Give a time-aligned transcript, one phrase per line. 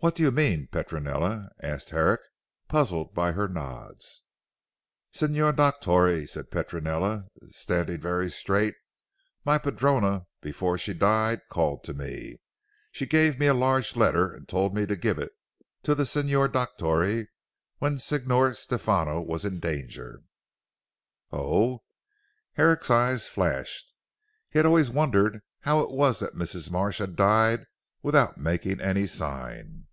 [0.00, 2.20] "What do you mean Petronella?" asked Herrick
[2.68, 4.22] puzzled by her nods.
[5.10, 8.74] "Signor Dottore," said Petronella standing very straight,
[9.44, 12.36] "my padrona before she died called to me.
[12.92, 15.32] She gave me a large letter, and told me to give it
[15.82, 17.26] to the Signor Dottore
[17.78, 20.22] when Signor Stefano was in danger."
[21.32, 21.80] "Oh!"
[22.52, 23.92] Herrick's eyes flashed.
[24.48, 26.70] He had always wondered how it was that Mrs.
[26.70, 27.64] Marsh had died
[28.00, 29.86] without making any sign.